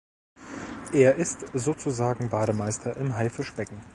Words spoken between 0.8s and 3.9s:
Er ist sozusagen Bademeister im Haifischbecken.